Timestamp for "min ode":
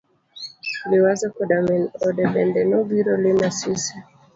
1.67-2.25